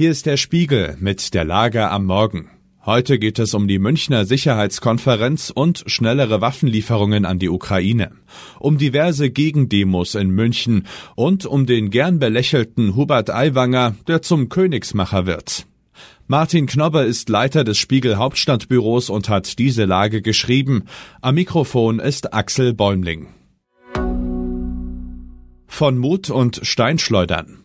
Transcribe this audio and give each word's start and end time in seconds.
Hier 0.00 0.12
ist 0.12 0.24
der 0.24 0.38
Spiegel 0.38 0.96
mit 0.98 1.34
der 1.34 1.44
Lage 1.44 1.90
am 1.90 2.06
Morgen. 2.06 2.48
Heute 2.86 3.18
geht 3.18 3.38
es 3.38 3.52
um 3.52 3.68
die 3.68 3.78
Münchner 3.78 4.24
Sicherheitskonferenz 4.24 5.52
und 5.54 5.84
schnellere 5.88 6.40
Waffenlieferungen 6.40 7.26
an 7.26 7.38
die 7.38 7.50
Ukraine, 7.50 8.12
um 8.58 8.78
diverse 8.78 9.28
Gegendemos 9.28 10.14
in 10.14 10.30
München 10.30 10.86
und 11.16 11.44
um 11.44 11.66
den 11.66 11.90
gern 11.90 12.18
belächelten 12.18 12.96
Hubert 12.96 13.28
Aiwanger, 13.28 13.94
der 14.08 14.22
zum 14.22 14.48
Königsmacher 14.48 15.26
wird. 15.26 15.66
Martin 16.26 16.66
Knobbe 16.66 17.00
ist 17.00 17.28
Leiter 17.28 17.62
des 17.62 17.76
Spiegel 17.76 18.16
Hauptstadtbüros 18.16 19.10
und 19.10 19.28
hat 19.28 19.58
diese 19.58 19.84
Lage 19.84 20.22
geschrieben. 20.22 20.84
Am 21.20 21.34
Mikrofon 21.34 21.98
ist 21.98 22.32
Axel 22.32 22.72
Bäumling. 22.72 23.26
Von 25.66 25.98
Mut 25.98 26.30
und 26.30 26.60
Steinschleudern. 26.62 27.64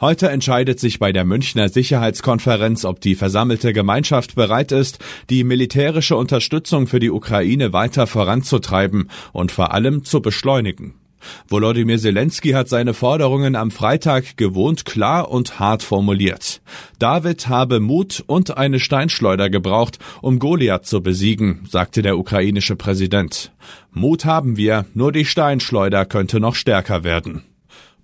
Heute 0.00 0.28
entscheidet 0.28 0.78
sich 0.78 1.00
bei 1.00 1.10
der 1.10 1.24
Münchner 1.24 1.68
Sicherheitskonferenz, 1.68 2.84
ob 2.84 3.00
die 3.00 3.16
versammelte 3.16 3.72
Gemeinschaft 3.72 4.36
bereit 4.36 4.70
ist, 4.70 5.00
die 5.28 5.42
militärische 5.42 6.14
Unterstützung 6.14 6.86
für 6.86 7.00
die 7.00 7.10
Ukraine 7.10 7.72
weiter 7.72 8.06
voranzutreiben 8.06 9.10
und 9.32 9.50
vor 9.50 9.74
allem 9.74 10.04
zu 10.04 10.22
beschleunigen. 10.22 10.94
Volodymyr 11.48 11.98
Zelensky 11.98 12.50
hat 12.50 12.68
seine 12.68 12.94
Forderungen 12.94 13.56
am 13.56 13.72
Freitag 13.72 14.36
gewohnt 14.36 14.84
klar 14.84 15.32
und 15.32 15.58
hart 15.58 15.82
formuliert. 15.82 16.60
David 17.00 17.48
habe 17.48 17.80
Mut 17.80 18.22
und 18.28 18.56
eine 18.56 18.78
Steinschleuder 18.78 19.50
gebraucht, 19.50 19.98
um 20.22 20.38
Goliath 20.38 20.86
zu 20.86 21.02
besiegen, 21.02 21.66
sagte 21.68 22.02
der 22.02 22.18
ukrainische 22.18 22.76
Präsident. 22.76 23.50
Mut 23.90 24.24
haben 24.24 24.56
wir, 24.56 24.84
nur 24.94 25.10
die 25.10 25.24
Steinschleuder 25.24 26.04
könnte 26.04 26.38
noch 26.38 26.54
stärker 26.54 27.02
werden. 27.02 27.42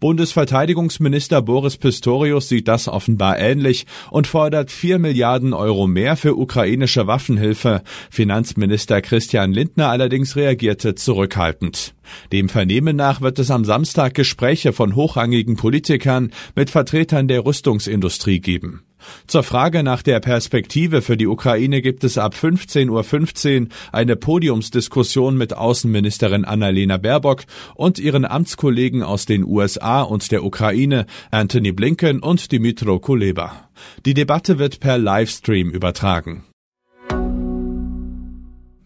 Bundesverteidigungsminister 0.04 1.40
Boris 1.40 1.78
Pistorius 1.78 2.50
sieht 2.50 2.68
das 2.68 2.88
offenbar 2.88 3.38
ähnlich 3.38 3.86
und 4.10 4.26
fordert 4.26 4.70
4 4.70 4.98
Milliarden 4.98 5.54
Euro 5.54 5.86
mehr 5.86 6.18
für 6.18 6.36
ukrainische 6.36 7.06
Waffenhilfe. 7.06 7.80
Finanzminister 8.10 9.00
Christian 9.00 9.54
Lindner 9.54 9.88
allerdings 9.88 10.36
reagierte 10.36 10.94
zurückhaltend. 10.94 11.94
Dem 12.32 12.50
Vernehmen 12.50 12.96
nach 12.96 13.22
wird 13.22 13.38
es 13.38 13.50
am 13.50 13.64
Samstag 13.64 14.12
Gespräche 14.12 14.74
von 14.74 14.94
hochrangigen 14.94 15.56
Politikern 15.56 16.32
mit 16.54 16.68
Vertretern 16.68 17.26
der 17.26 17.46
Rüstungsindustrie 17.46 18.40
geben. 18.40 18.82
Zur 19.26 19.42
Frage 19.42 19.82
nach 19.82 20.02
der 20.02 20.20
Perspektive 20.20 21.02
für 21.02 21.16
die 21.16 21.26
Ukraine 21.26 21.82
gibt 21.82 22.04
es 22.04 22.18
ab 22.18 22.34
15.15 22.34 23.60
Uhr 23.60 23.68
eine 23.92 24.16
Podiumsdiskussion 24.16 25.36
mit 25.36 25.54
Außenministerin 25.54 26.44
Annalena 26.44 26.96
Baerbock 26.96 27.44
und 27.74 27.98
ihren 27.98 28.24
Amtskollegen 28.24 29.02
aus 29.02 29.26
den 29.26 29.44
USA 29.44 30.02
und 30.02 30.30
der 30.30 30.44
Ukraine, 30.44 31.06
Anthony 31.30 31.72
Blinken 31.72 32.20
und 32.20 32.52
Dimitro 32.52 32.98
Kuleba. 32.98 33.68
Die 34.04 34.14
Debatte 34.14 34.58
wird 34.58 34.80
per 34.80 34.98
Livestream 34.98 35.70
übertragen. 35.70 36.44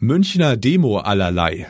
Münchner 0.00 0.56
Demo 0.56 0.98
allerlei. 0.98 1.66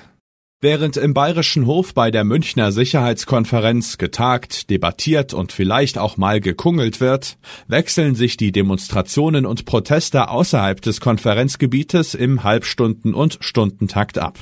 Während 0.61 0.97
im 0.97 1.15
Bayerischen 1.15 1.67
Hof 1.67 1.95
bei 1.95 2.11
der 2.11 2.25
Münchner 2.25 2.73
Sicherheitskonferenz 2.73 3.97
getagt, 3.97 4.71
debattiert 4.71 5.33
und 5.33 5.53
vielleicht 5.53 5.99
auch 5.99 6.17
mal 6.17 6.41
gekungelt 6.41 7.01
wird, 7.01 7.39
wechseln 7.69 8.17
sich 8.17 8.37
die 8.37 8.51
Demonstrationen 8.51 9.47
und 9.47 9.67
Proteste 9.67 10.29
außerhalb 10.29 10.83
des 10.83 11.01
Konferenzgebietes 11.01 12.17
im 12.17 12.43
Halbstunden- 12.43 13.15
und 13.15 13.39
Stundentakt 13.41 14.19
ab. 14.19 14.37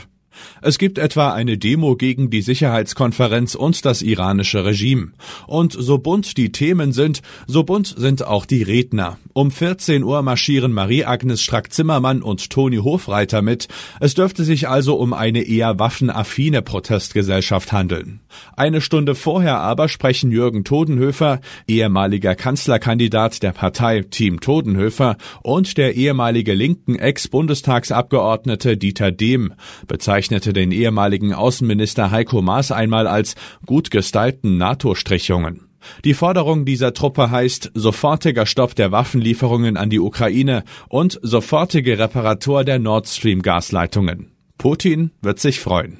Es 0.62 0.78
gibt 0.78 0.98
etwa 0.98 1.32
eine 1.32 1.58
Demo 1.58 1.96
gegen 1.96 2.30
die 2.30 2.42
Sicherheitskonferenz 2.42 3.54
und 3.54 3.84
das 3.84 4.02
iranische 4.02 4.64
Regime. 4.64 5.12
Und 5.46 5.72
so 5.72 5.98
bunt 5.98 6.36
die 6.36 6.52
Themen 6.52 6.92
sind, 6.92 7.22
so 7.46 7.64
bunt 7.64 7.94
sind 7.96 8.24
auch 8.24 8.46
die 8.46 8.62
Redner. 8.62 9.18
Um 9.32 9.50
14 9.50 10.02
Uhr 10.02 10.22
marschieren 10.22 10.72
Marie-Agnes 10.72 11.42
Strack-Zimmermann 11.42 12.22
und 12.22 12.50
Toni 12.50 12.78
Hofreiter 12.78 13.42
mit. 13.42 13.68
Es 14.00 14.14
dürfte 14.14 14.44
sich 14.44 14.68
also 14.68 14.96
um 14.96 15.12
eine 15.12 15.42
eher 15.42 15.78
waffenaffine 15.78 16.62
Protestgesellschaft 16.62 17.72
handeln. 17.72 18.20
Eine 18.56 18.80
Stunde 18.80 19.14
vorher 19.14 19.60
aber 19.60 19.88
sprechen 19.88 20.30
Jürgen 20.30 20.64
Todenhöfer, 20.64 21.40
ehemaliger 21.68 22.34
Kanzlerkandidat 22.34 23.42
der 23.42 23.52
Partei 23.52 24.02
Team 24.02 24.40
Todenhöfer 24.40 25.16
und 25.42 25.76
der 25.78 25.94
ehemalige 25.94 26.54
linken 26.54 26.96
Ex-Bundestagsabgeordnete 26.96 28.76
Dieter 28.76 29.12
Dehm, 29.12 29.54
bezeichnet 29.86 30.25
bezeichnete 30.26 30.52
den 30.52 30.72
ehemaligen 30.72 31.32
Außenminister 31.32 32.10
Heiko 32.10 32.42
Maas 32.42 32.72
einmal 32.72 33.06
als 33.06 33.36
gut 33.64 33.92
gestylten 33.92 34.58
NATO-Strichjungen. 34.58 35.68
Die 36.04 36.14
Forderung 36.14 36.64
dieser 36.64 36.94
Truppe 36.94 37.30
heißt 37.30 37.70
sofortiger 37.74 38.44
Stopp 38.44 38.74
der 38.74 38.90
Waffenlieferungen 38.90 39.76
an 39.76 39.88
die 39.88 40.00
Ukraine 40.00 40.64
und 40.88 41.20
sofortige 41.22 42.00
Reparatur 42.00 42.64
der 42.64 42.80
Nord 42.80 43.06
Stream 43.06 43.40
Gasleitungen. 43.40 44.32
Putin 44.58 45.12
wird 45.22 45.38
sich 45.38 45.60
freuen. 45.60 45.98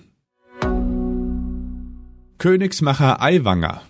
Königsmacher 2.38 3.22
Aiwanger. 3.22 3.82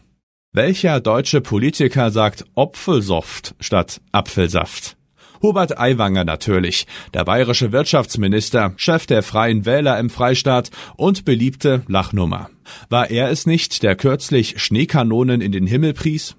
Welcher 0.53 1.00
deutsche 1.00 1.41
Politiker 1.41 2.10
sagt 2.10 2.44
Opfelsoft 2.54 3.54
statt 3.60 4.03
Apfelsaft? 4.12 4.95
Hubert 5.42 5.78
Aiwanger 5.78 6.24
natürlich, 6.24 6.86
der 7.14 7.24
bayerische 7.24 7.72
Wirtschaftsminister, 7.72 8.72
Chef 8.76 9.06
der 9.06 9.22
Freien 9.22 9.66
Wähler 9.66 9.98
im 9.98 10.10
Freistaat 10.10 10.70
und 10.97 11.24
beliebte 11.24 11.82
Lachnummer. 11.88 12.50
War 12.88 13.10
er 13.10 13.30
es 13.30 13.47
nicht, 13.47 13.82
der 13.82 13.97
kürzlich 13.97 14.60
Schneekanonen 14.60 15.41
in 15.41 15.52
den 15.52 15.66
Himmel 15.66 15.94
pries? 15.94 16.36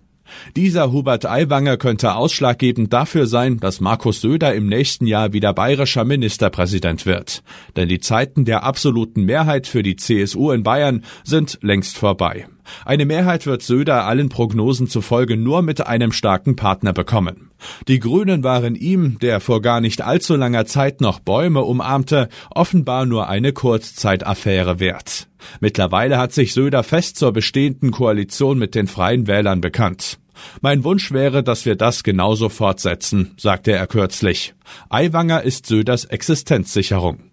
Dieser 0.55 0.91
Hubert 0.91 1.25
Aiwanger 1.25 1.77
könnte 1.77 2.15
ausschlaggebend 2.15 2.93
dafür 2.93 3.27
sein, 3.27 3.57
dass 3.57 3.81
Markus 3.81 4.21
Söder 4.21 4.53
im 4.53 4.67
nächsten 4.67 5.07
Jahr 5.07 5.33
wieder 5.33 5.53
bayerischer 5.53 6.05
Ministerpräsident 6.05 7.05
wird. 7.05 7.43
Denn 7.75 7.89
die 7.89 7.99
Zeiten 7.99 8.45
der 8.45 8.63
absoluten 8.63 9.23
Mehrheit 9.23 9.67
für 9.67 9.83
die 9.83 9.95
CSU 9.95 10.51
in 10.51 10.63
Bayern 10.63 11.03
sind 11.23 11.59
längst 11.61 11.97
vorbei. 11.97 12.47
Eine 12.85 13.05
Mehrheit 13.05 13.45
wird 13.45 13.61
Söder 13.61 14.05
allen 14.05 14.29
Prognosen 14.29 14.87
zufolge 14.87 15.37
nur 15.37 15.61
mit 15.61 15.85
einem 15.87 16.11
starken 16.11 16.55
Partner 16.55 16.93
bekommen. 16.93 17.51
Die 17.87 17.99
Grünen 17.99 18.43
waren 18.43 18.75
ihm, 18.75 19.17
der 19.19 19.39
vor 19.39 19.61
gar 19.61 19.81
nicht 19.81 20.01
allzu 20.01 20.35
langer 20.35 20.65
Zeit 20.65 21.01
noch 21.01 21.19
Bäume 21.19 21.63
umarmte, 21.63 22.29
offenbar 22.49 23.05
nur 23.05 23.29
eine 23.29 23.53
Kurzzeitaffäre 23.53 24.79
wert. 24.79 25.26
Mittlerweile 25.59 26.17
hat 26.17 26.33
sich 26.33 26.53
Söder 26.53 26.83
fest 26.83 27.17
zur 27.17 27.33
bestehenden 27.33 27.91
Koalition 27.91 28.57
mit 28.57 28.75
den 28.75 28.87
Freien 28.87 29.27
Wählern 29.27 29.61
bekannt. 29.61 30.19
Mein 30.61 30.83
Wunsch 30.83 31.11
wäre, 31.11 31.43
dass 31.43 31.65
wir 31.65 31.75
das 31.75 32.03
genauso 32.03 32.49
fortsetzen, 32.49 33.33
sagte 33.37 33.71
er 33.71 33.87
kürzlich. 33.87 34.53
Aiwanger 34.89 35.43
ist 35.43 35.65
Söders 35.65 36.05
Existenzsicherung. 36.05 37.31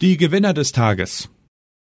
Die 0.00 0.16
Gewinner 0.16 0.52
des 0.52 0.72
Tages. 0.72 1.30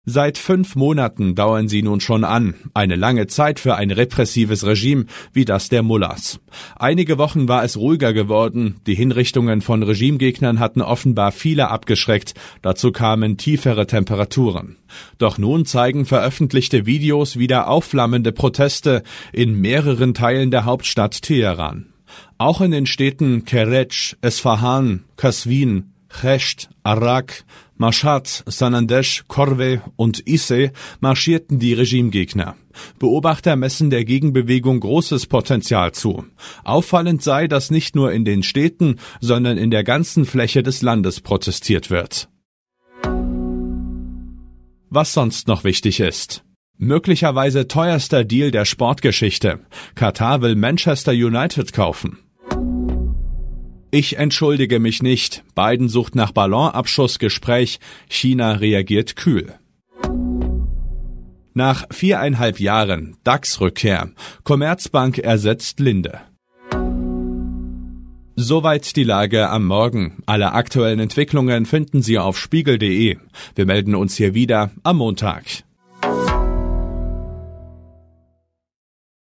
Seit 0.06 0.38
fünf 0.38 0.75
Monaten 0.75 1.34
dauern 1.34 1.69
sie 1.69 1.81
nun 1.81 2.02
schon 2.02 2.25
an, 2.25 2.56
eine 2.74 2.97
lange 2.97 3.28
Zeit 3.28 3.58
für 3.58 3.75
ein 3.75 3.90
repressives 3.90 4.66
Regime 4.66 5.06
wie 5.31 5.46
das 5.46 5.69
der 5.69 5.81
Mullahs. 5.81 6.41
Einige 6.75 7.18
Wochen 7.18 7.47
war 7.47 7.64
es 7.64 7.78
ruhiger 7.78 8.12
geworden, 8.12 8.81
die 8.86 8.96
Hinrichtungen 8.96 9.62
von 9.62 9.81
Regimegegnern 9.81 10.59
hatten 10.59 10.81
offenbar 10.81 11.31
viele 11.31 11.69
abgeschreckt, 11.69 12.34
dazu 12.62 12.92
kamen 12.92 13.38
tiefere 13.38 13.88
Temperaturen. 13.88 14.75
Doch 15.19 15.38
nun 15.38 15.66
zeigen 15.66 16.06
veröffentlichte 16.06 16.86
Videos 16.86 17.40
wieder 17.40 17.69
aufflammende 17.69 18.34
Proteste 18.34 19.03
in 19.31 19.62
mehreren 19.62 20.13
Teilen 20.13 20.52
der 20.52 20.66
Hauptstadt 20.66 21.22
Teheran. 21.22 21.94
Auch 22.38 22.59
in 22.59 22.72
den 22.72 22.88
Städten 22.88 23.46
Kerech, 23.46 24.18
Esfahan, 24.19 25.06
Kasvin, 25.16 25.94
Chesht, 26.22 26.69
Arak, 26.84 27.44
Mashhad, 27.75 28.44
Sanandesh, 28.46 29.25
Korwe 29.28 29.81
und 29.96 30.19
Isse 30.28 30.72
marschierten 31.01 31.59
die 31.59 31.74
Regimegegner. 31.74 32.56
Beobachter 33.00 33.56
messen 33.56 33.90
der 33.90 34.06
Gegenbewegung 34.06 34.80
großes 34.80 35.27
Potenzial 35.27 35.92
zu. 35.92 36.25
Auffallend 36.63 37.21
sei, 37.21 37.48
dass 37.48 37.71
nicht 37.71 37.95
nur 37.95 38.12
in 38.12 38.25
den 38.25 38.44
Städten, 38.44 39.00
sondern 39.19 39.57
in 39.57 39.71
der 39.71 39.83
ganzen 39.83 40.25
Fläche 40.25 40.63
des 40.63 40.81
Landes 40.81 41.19
protestiert 41.19 41.89
wird. 41.89 42.30
Was 44.89 45.13
sonst 45.13 45.48
noch 45.48 45.63
wichtig 45.63 46.00
ist. 46.00 46.44
Möglicherweise 46.77 47.68
teuerster 47.68 48.24
Deal 48.24 48.51
der 48.51 48.66
Sportgeschichte. 48.66 49.59
Katar 49.95 50.42
will 50.42 50.56
Manchester 50.56 51.12
United 51.12 51.74
kaufen. 51.74 52.19
Ich 53.95 54.18
entschuldige 54.18 54.80
mich 54.80 55.04
nicht. 55.04 55.44
Biden 55.54 55.88
sucht 55.88 56.16
nach 56.16 56.31
Ballonabschussgespräch. 56.31 57.80
China 58.10 58.54
reagiert 58.54 59.16
kühl. 59.16 59.54
Nach 61.54 61.86
viereinhalb 61.92 62.60
Jahren 62.60 63.18
DAX-Rückkehr. 63.24 64.10
Commerzbank 64.44 65.19
ersetzt 65.19 65.80
Linde. 65.80 66.22
Soweit 68.36 68.95
die 68.95 69.04
Lage 69.04 69.48
am 69.51 69.68
Morgen. 69.68 70.24
Alle 70.25 70.54
aktuellen 70.54 71.00
Entwicklungen 71.00 71.68
finden 71.68 72.01
Sie 72.01 72.18
auf 72.18 72.40
spiegel.de. 72.40 73.18
Wir 73.54 73.66
melden 73.68 73.94
uns 73.94 74.16
hier 74.16 74.34
wieder 74.34 74.72
am 74.81 74.98
Montag. 74.98 75.44